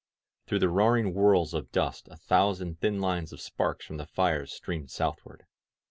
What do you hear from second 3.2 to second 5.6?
of sparks from the fires streamed southward.